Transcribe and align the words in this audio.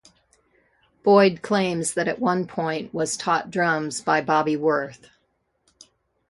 Boyd 1.03 1.43
claims 1.43 1.93
that 1.93 2.07
at 2.07 2.17
one 2.17 2.47
point 2.47 2.91
was 2.91 3.15
taught 3.15 3.51
drums 3.51 4.01
by 4.01 4.19
Bobby 4.19 4.57
Worth. 4.57 5.11